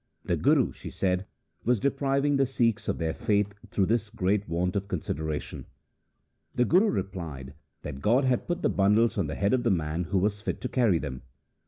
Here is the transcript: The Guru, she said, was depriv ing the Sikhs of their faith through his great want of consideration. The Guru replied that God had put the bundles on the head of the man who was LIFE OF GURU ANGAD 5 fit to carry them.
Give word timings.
The 0.25 0.35
Guru, 0.35 0.71
she 0.71 0.89
said, 0.89 1.27
was 1.63 1.79
depriv 1.79 2.25
ing 2.25 2.37
the 2.37 2.47
Sikhs 2.47 2.87
of 2.87 2.97
their 2.97 3.13
faith 3.13 3.53
through 3.69 3.85
his 3.85 4.09
great 4.09 4.49
want 4.49 4.75
of 4.75 4.87
consideration. 4.87 5.67
The 6.55 6.65
Guru 6.65 6.89
replied 6.89 7.53
that 7.83 8.01
God 8.01 8.23
had 8.23 8.47
put 8.47 8.63
the 8.63 8.69
bundles 8.71 9.19
on 9.19 9.27
the 9.27 9.35
head 9.35 9.53
of 9.53 9.61
the 9.61 9.69
man 9.69 10.05
who 10.05 10.17
was 10.17 10.37
LIFE 10.37 10.41
OF 10.41 10.45
GURU 10.45 10.53
ANGAD 10.53 10.55
5 10.55 10.55
fit 10.55 10.61
to 10.61 10.69
carry 10.75 10.97
them. 10.97 11.21